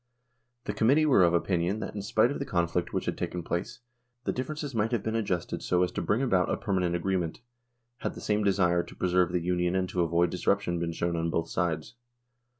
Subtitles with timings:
[0.63, 3.81] The Committee were of opinion that in spite of the conflict which had taken place,
[4.23, 7.41] the differences might have been adjusted so as to bring about a permanent agreement,
[7.97, 11.29] had the same desire to preserve the Union and to avoid disruption been shown on
[11.29, 11.93] both sides.